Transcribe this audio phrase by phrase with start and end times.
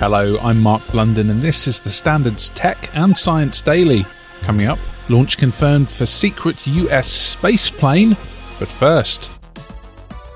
[0.00, 4.06] Hello, I'm Mark Blunden and this is the Standards Tech and Science Daily.
[4.40, 4.78] Coming up,
[5.10, 8.16] launch confirmed for secret US space plane,
[8.58, 9.30] but first,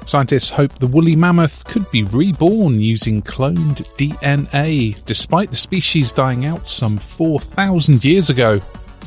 [0.05, 6.44] Scientists hope the woolly mammoth could be reborn using cloned DNA, despite the species dying
[6.44, 8.60] out some 4,000 years ago.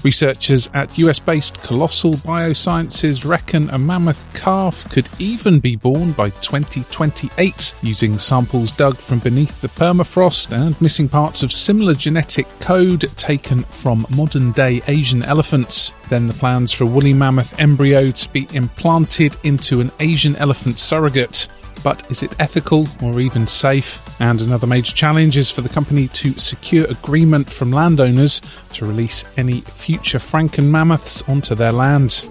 [0.04, 6.30] Researchers at US based Colossal Biosciences reckon a mammoth calf could even be born by
[6.30, 13.02] 2028 using samples dug from beneath the permafrost and missing parts of similar genetic code
[13.18, 15.94] taken from modern day Asian elephants.
[16.10, 21.50] Then the plans for woolly mammoth embryo to be implanted into an Asian elephant surrogate.
[21.84, 24.20] But is it ethical or even safe?
[24.20, 28.42] And another major challenge is for the company to secure agreement from landowners
[28.74, 32.28] to release any future Franken mammoths onto their land.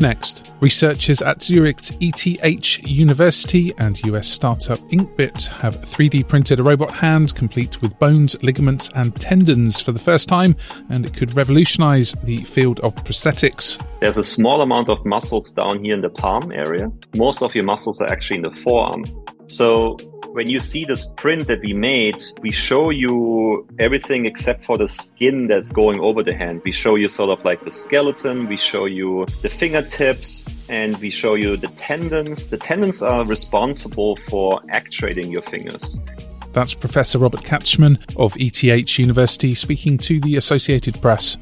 [0.00, 6.94] Next, researchers at Zurich's ETH University and US startup Inkbit have 3D printed a robot
[6.94, 10.54] hand complete with bones, ligaments, and tendons for the first time,
[10.88, 13.84] and it could revolutionize the field of prosthetics.
[13.98, 16.92] There's a small amount of muscles down here in the palm area.
[17.16, 19.02] Most of your muscles are actually in the forearm.
[19.48, 19.96] So
[20.32, 24.86] when you see this print that we made, we show you everything except for the
[24.86, 26.60] skin that's going over the hand.
[26.64, 31.10] We show you sort of like the skeleton, we show you the fingertips, and we
[31.10, 32.50] show you the tendons.
[32.50, 35.98] The tendons are responsible for actuating your fingers.
[36.52, 41.36] That's Professor Robert Katzschmann of ETH University speaking to the Associated Press.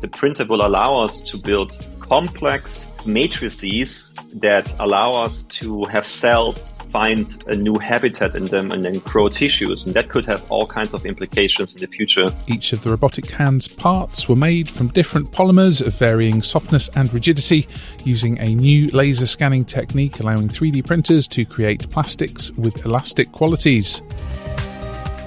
[0.00, 6.77] The printer will allow us to build complex matrices that allow us to have cells
[6.90, 9.86] find a new habitat in them and then grow tissues.
[9.86, 12.28] And that could have all kinds of implications in the future.
[12.46, 17.12] Each of the robotic hand's parts were made from different polymers of varying softness and
[17.12, 17.68] rigidity
[18.04, 24.02] using a new laser scanning technique allowing 3D printers to create plastics with elastic qualities.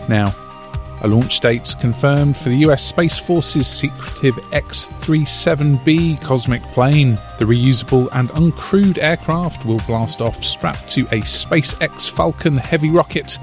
[0.10, 0.36] Now,
[1.02, 7.16] a launch date's confirmed for the US Space Force's secretive X 37B cosmic plane.
[7.40, 13.38] The reusable and uncrewed aircraft will blast off strapped to a SpaceX Falcon heavy rocket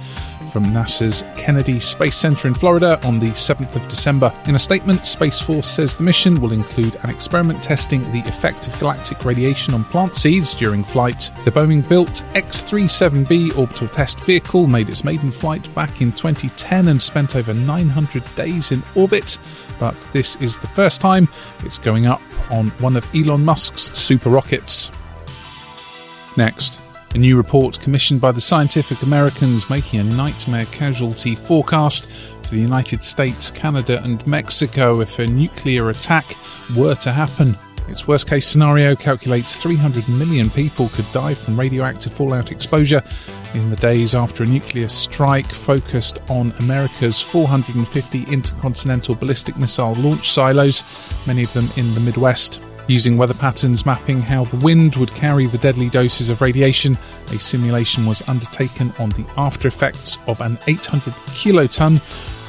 [0.52, 4.32] from NASA's Kennedy Space Center in Florida on the 7th of December.
[4.46, 8.68] In a statement, Space Force says the mission will include an experiment testing the effect
[8.68, 11.30] of galactic radiation on plant seeds during flight.
[11.44, 16.88] The Boeing built X 37B orbital test vehicle made its maiden flight back in 2010
[16.88, 19.38] and spent over 900 days in orbit,
[19.78, 21.28] but this is the first time
[21.64, 24.90] it's going up on one of Elon Musk's super rockets.
[26.36, 26.80] Next,
[27.14, 32.06] a new report commissioned by the Scientific Americans making a nightmare casualty forecast
[32.42, 36.36] for the United States, Canada, and Mexico if a nuclear attack
[36.76, 37.56] were to happen.
[37.88, 43.02] Its worst case scenario calculates 300 million people could die from radioactive fallout exposure
[43.54, 50.30] in the days after a nuclear strike focused on America's 450 intercontinental ballistic missile launch
[50.30, 50.84] silos,
[51.26, 52.60] many of them in the Midwest.
[52.88, 57.38] Using weather patterns mapping how the wind would carry the deadly doses of radiation, a
[57.38, 62.00] simulation was undertaken on the after effects of an 800 kiloton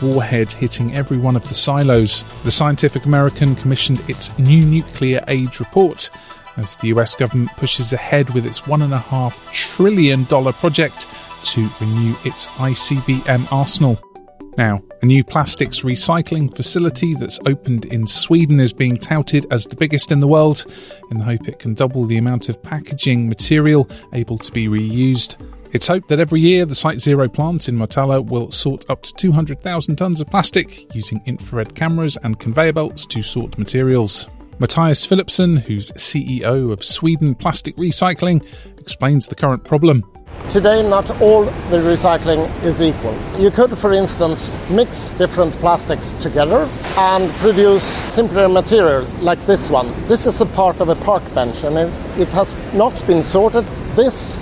[0.01, 2.23] warhead hitting every one of the silos.
[2.45, 6.09] The Scientific American commissioned its new nuclear age report
[6.55, 11.07] as the US government pushes ahead with its $1.5 trillion project
[11.43, 14.08] to renew its ICBM arsenal.
[14.57, 19.75] Now, a new plastics recycling facility that's opened in Sweden is being touted as the
[19.75, 20.65] biggest in the world
[21.11, 25.37] in the hope it can double the amount of packaging material able to be reused.
[25.71, 29.13] It's hoped that every year the Site Zero plant in Motala will sort up to
[29.13, 34.27] 200,000 tonnes of plastic using infrared cameras and conveyor belts to sort materials.
[34.59, 38.45] Mattias Philipsson, who's CEO of Sweden Plastic Recycling,
[38.77, 40.03] explains the current problem.
[40.51, 43.15] Today, not all the recycling is equal.
[43.37, 49.87] You could, for instance, mix different plastics together and produce simpler material like this one.
[50.07, 53.63] This is a part of a park bench and it, it has not been sorted.
[53.95, 54.39] This,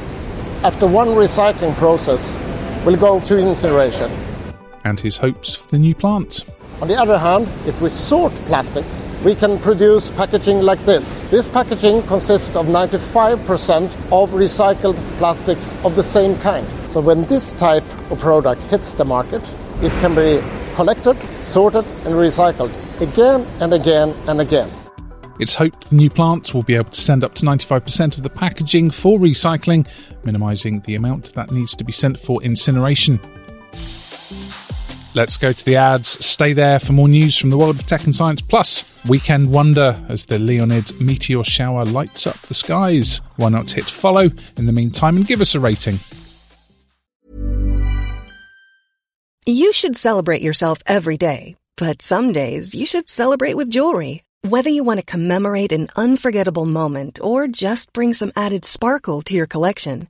[0.63, 2.35] after one recycling process,
[2.85, 4.09] will go to incineration.
[4.85, 6.45] And his hopes for the new plant.
[6.79, 11.23] On the other hand, if we sort plastics, we can produce packaging like this.
[11.31, 16.67] This packaging consists of 95% of recycled plastics of the same kind.
[16.87, 19.41] So when this type of product hits the market,
[19.81, 20.39] it can be
[20.75, 22.71] collected, sorted, and recycled
[23.01, 24.69] again and again and again.
[25.39, 28.29] It's hoped the new plants will be able to send up to 95% of the
[28.29, 29.87] packaging for recycling,
[30.23, 33.19] minimising the amount that needs to be sent for incineration.
[35.17, 36.23] Let's go to the ads.
[36.23, 38.39] Stay there for more news from the world of tech and science.
[38.39, 43.19] Plus, weekend wonder as the Leonid meteor shower lights up the skies.
[43.35, 45.97] Why not hit follow in the meantime and give us a rating?
[49.47, 54.21] You should celebrate yourself every day, but some days you should celebrate with jewelry.
[54.43, 59.33] Whether you want to commemorate an unforgettable moment or just bring some added sparkle to
[59.33, 60.09] your collection,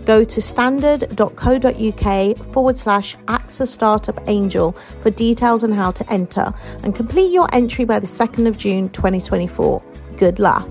[0.05, 6.53] go to standard.co.uk forward slash AXA Startup Angel for details on how to enter
[6.83, 9.83] and complete your entry by the 2nd of June 2024.
[10.17, 10.67] Good luck.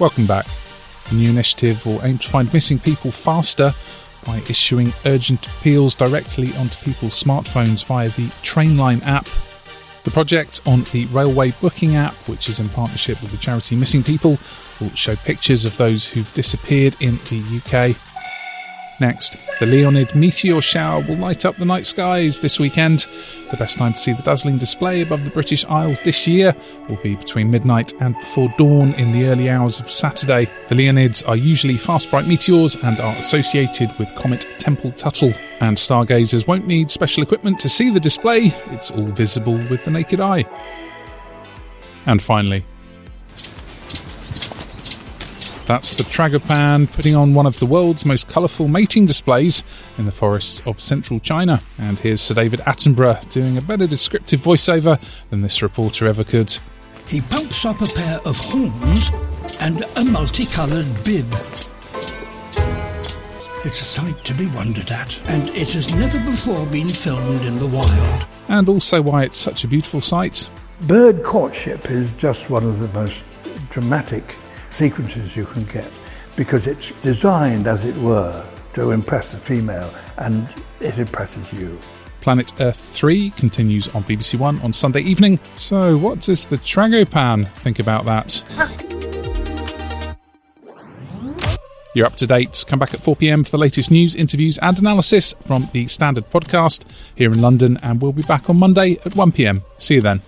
[0.00, 0.44] Welcome back.
[1.10, 3.72] The new initiative will aim to find missing people faster
[4.26, 9.28] by issuing urgent appeals directly onto people's smartphones via the Trainline app
[10.04, 14.04] the project on the Railway Booking app, which is in partnership with the charity Missing
[14.04, 14.38] People,
[14.80, 17.96] will show pictures of those who've disappeared in the UK.
[19.00, 23.06] Next, the Leonid meteor shower will light up the night skies this weekend.
[23.50, 26.54] The best time to see the dazzling display above the British Isles this year
[26.88, 30.48] will be between midnight and before dawn in the early hours of Saturday.
[30.68, 35.34] The Leonids are usually fast bright meteors and are associated with comet Tempel-Tuttle.
[35.60, 39.90] And stargazers won't need special equipment to see the display, it's all visible with the
[39.90, 40.44] naked eye.
[42.06, 42.64] And finally,
[45.66, 49.64] that's the Tragopan putting on one of the world's most colourful mating displays
[49.96, 51.62] in the forests of central China.
[51.78, 56.58] And here's Sir David Attenborough doing a better descriptive voiceover than this reporter ever could.
[57.06, 59.10] He pumps up a pair of horns
[59.60, 61.32] and a multicoloured bib.
[63.66, 67.58] It's a sight to be wondered at, and it has never before been filmed in
[67.58, 68.26] the wild.
[68.48, 70.50] And also why it's such a beautiful sight.
[70.82, 73.22] Bird courtship is just one of the most
[73.70, 74.36] dramatic
[74.68, 75.90] sequences you can get
[76.36, 78.44] because it's designed, as it were,
[78.74, 80.46] to impress the female and
[80.80, 81.80] it impresses you.
[82.20, 85.38] Planet Earth 3 continues on BBC One on Sunday evening.
[85.56, 88.44] So, what does the Tragopan think about that?
[91.94, 92.64] You're up to date.
[92.66, 96.28] Come back at 4 pm for the latest news, interviews, and analysis from the Standard
[96.30, 96.82] Podcast
[97.14, 99.62] here in London, and we'll be back on Monday at 1 pm.
[99.78, 100.20] See you then.